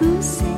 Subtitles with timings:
[0.00, 0.49] who said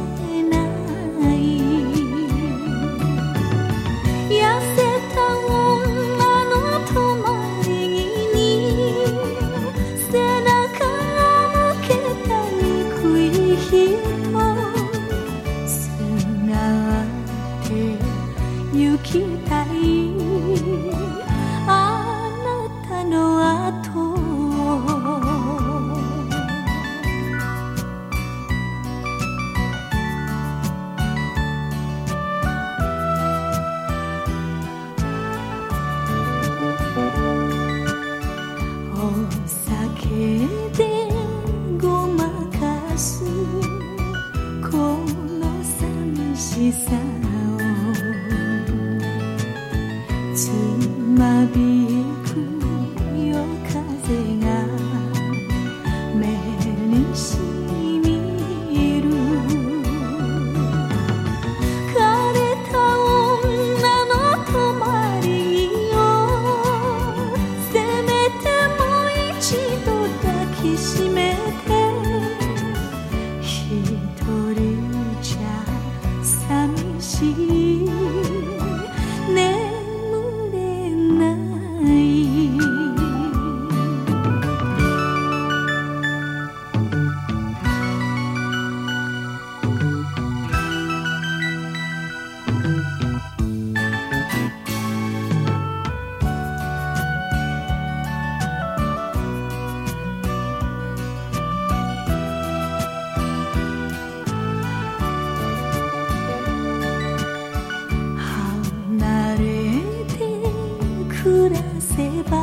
[111.23, 112.43] 暮らせば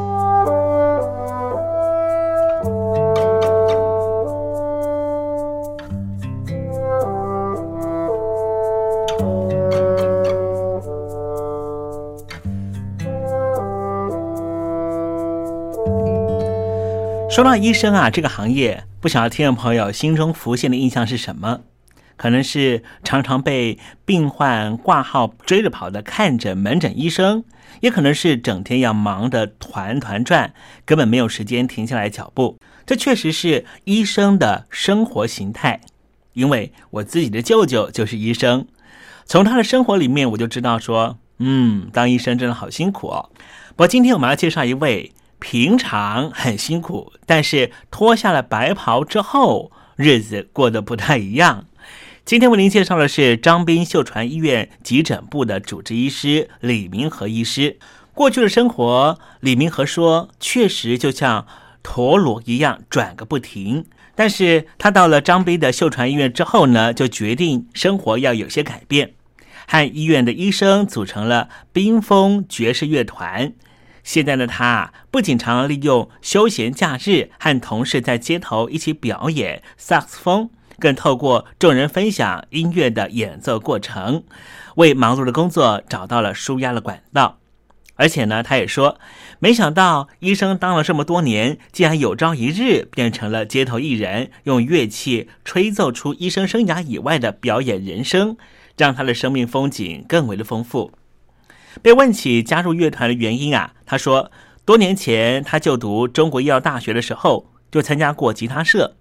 [17.31, 21.61] 说到医生啊，这个行业，不晓得听众朋友心中浮现的印象是什么？
[22.17, 27.45] 可能是常常被病患挂号追着跑的看诊门诊医生，
[27.79, 30.53] 也可能是整天要忙得团团转，
[30.85, 32.57] 根本没有时间停下来脚步。
[32.85, 35.79] 这确实是医生的生活形态。
[36.33, 38.67] 因为我自己的舅舅就是医生，
[39.25, 43.29] 从他的生活里面我就知道说，嗯，当医生真的好辛苦哦。
[43.69, 45.13] 不过今天我们要介绍一位。
[45.41, 51.65] 平常很辛苦，但是脱下了白袍之后，日子过得不太一样。
[52.23, 57.79] 今天为您介绍的是张斌秀传医院急诊部的主治医师李明和医师。
[58.13, 61.47] 过去的生活，李明和说，确实就像
[61.81, 63.85] 陀螺一样转个不停。
[64.13, 69.13] 但是他到了张斌的秀传医院之后呢，就决定生活要有些改变，
[69.65, 73.53] 和医院的医生组成了冰封爵士乐团。
[74.03, 84.23] 现在的他不仅常利用休闲假日和同事在街头一起表演萨克斯风，更透过众人分享音乐的演奏过程，
[84.75, 87.37] 为忙碌的工作找到了舒压的管道。
[87.95, 88.97] 而且呢，他也说，
[89.37, 98.37] 没想到医生当了这么多年，竟然有朝一日变成了街头艺人，用乐器吹奏出医生生涯以外的表演人生，
[98.75, 100.91] 让他的生命风景更为的丰富。
[101.81, 104.31] 被问起加入乐团的原因啊，他说，
[104.65, 108.95] 多年前他就读中国医药大学的时候，就参加过吉他社。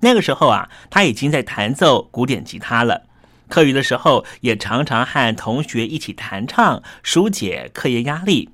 [0.00, 3.02] 那个时候啊，他已经在弹奏古典吉他了。
[3.48, 8.48] 课余的时候，也常常和同学一起弹唱，疏解课业压力。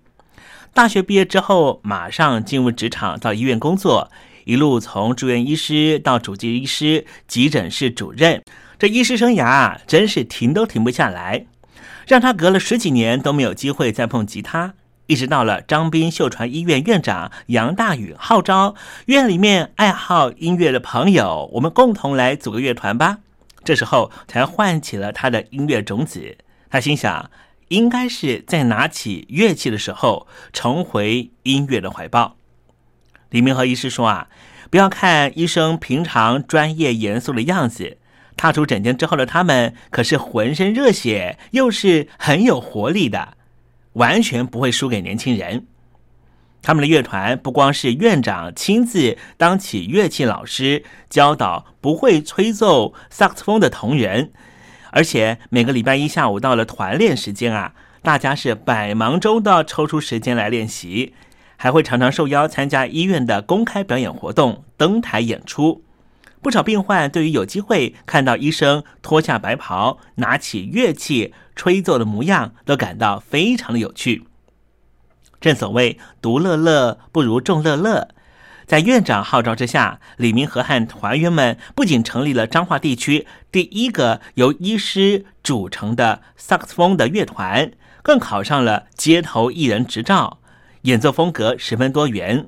[0.74, 4.10] 大学毕业之后，马上进入职场，到医院工作，
[4.44, 8.42] 一路从住院医师到主治医师、急诊室主任，
[8.78, 11.46] 这医师生涯啊，真是停都停不下来。
[12.08, 14.72] 让他隔了十几年都没有机会再碰吉他，
[15.06, 18.74] 一直到了张斌秀传医院院长杨大宇号召
[19.06, 23.18] 院里面爱好音乐的朋友，我们共同来组个乐团吧。
[23.62, 26.38] 这时候才唤起了他的音乐种子。
[26.70, 27.30] 他心想，
[27.68, 32.36] 应该是在拿起乐器的时候重回音乐的怀抱。
[33.28, 34.28] 李明和医师说啊，
[34.70, 37.98] 不要看医生平常专业严肃的样子。
[38.38, 43.34] 踏出诊间之后的他们，可是浑身热血，又是很有活力的，
[43.94, 45.66] 完全不会输给年轻人。
[46.62, 54.30] 他们的乐团不光是院长亲自当起乐器老师，教导不会吹奏萨克斯风的同仁，
[54.92, 61.14] 而且每个礼拜一下午到了团练时间啊，大家是百忙中都要抽出时间来练习，
[61.56, 65.82] 还会常常受邀参加医院的公开表演活动，登台演出。
[66.42, 74.24] 不少病患对于有机会看到医生脱下白袍、拿起乐器吹奏的模样，都感到非常的有趣。
[75.40, 78.08] 正所谓“独乐乐不如众乐乐”。
[78.66, 90.40] 在院长号召之下，李明和和团员们不仅成立了彰化地区第一个由医师组成的萨克斯风的乐团，更考上了街头艺人执照，
[90.82, 92.46] 演奏风格十分多元。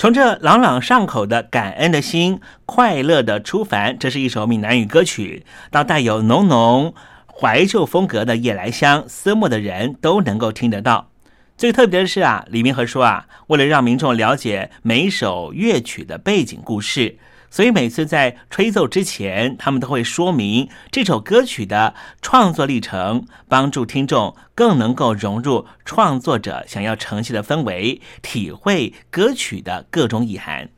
[0.00, 6.94] 从这朗朗上口的感恩的心，快乐的出凡，这是一首闽南语歌曲，到带有浓浓
[7.26, 11.10] 怀旧风格的夜来香，思慕的人都能够听得到。
[11.58, 17.18] 最特别的是啊，李明和说啊，为了让民众了解每一首乐曲的背景故事。
[17.50, 30.68] 所以每次在吹奏之前，他们都会说明这首歌曲的创作历程，帮助听众更能够融入创作者想要呈现的氛围，体会歌曲的各种意涵。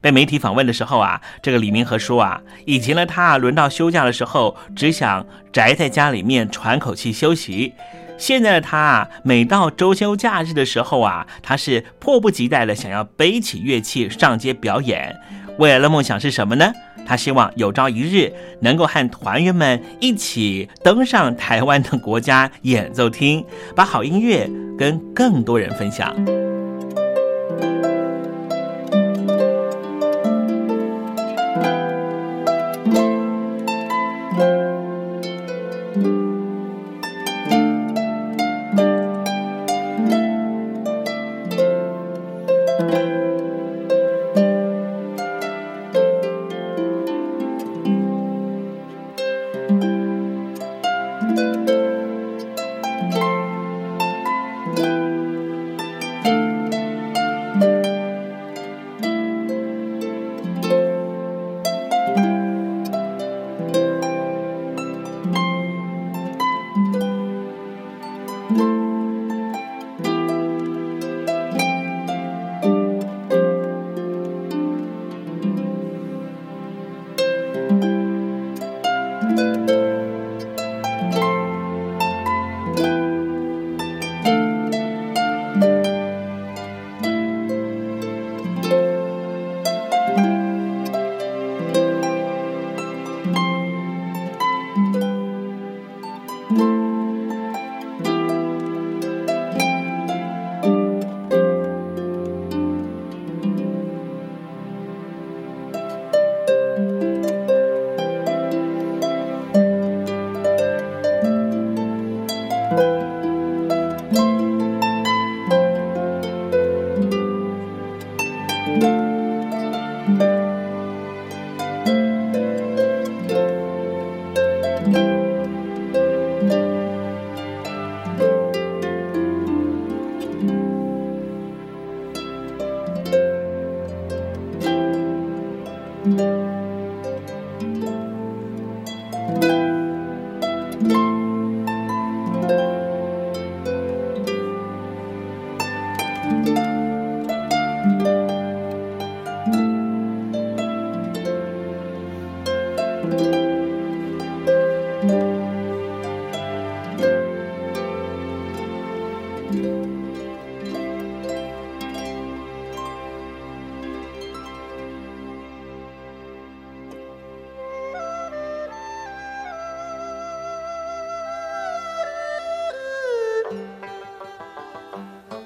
[0.00, 7.72] 被媒体访问的时候啊，这个李明和说啊，以前的他轮到休假的时候，只想宅在家里面喘口气休息；
[8.16, 15.18] 现在的他啊，每到周休假日的时候啊，他是迫不及待的想要背起乐器上街表演。
[15.58, 16.72] 未来的梦想是什么呢？
[17.06, 23.44] 他希望有朝一日能够和团员们一起登上台湾的国家演奏厅，
[23.76, 26.14] 把好音乐跟更多人分享。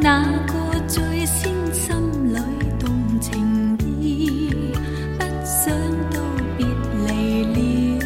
[0.00, 0.52] 那个
[0.86, 1.96] 最先心
[2.32, 2.38] 里
[2.78, 2.88] 动
[3.20, 4.52] 情意，
[5.18, 5.74] 不想
[6.10, 6.20] 到
[6.56, 6.64] 别
[7.54, 8.04] 离了，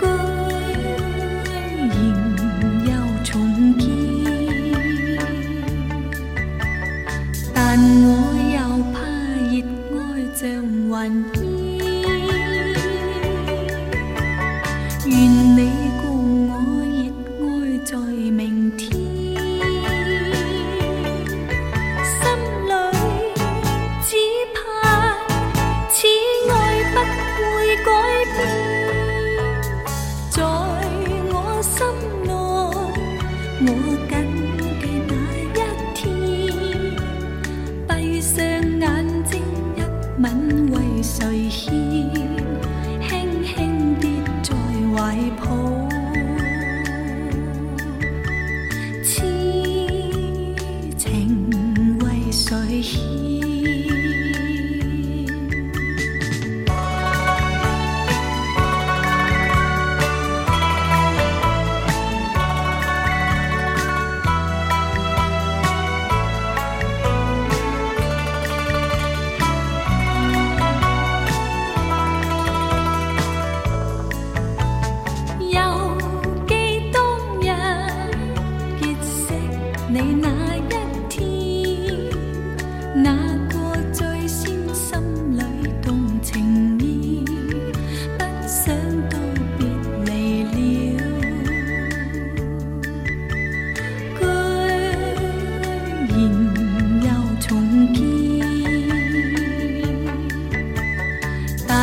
[0.00, 2.32] 居然
[2.86, 2.90] 又
[3.22, 3.28] 重
[3.78, 3.82] 见，
[7.52, 7.58] 但
[8.02, 8.08] 我
[8.54, 8.56] 又
[8.92, 8.94] 怕
[9.50, 9.54] 热
[9.98, 10.00] 爱
[10.34, 10.90] 像云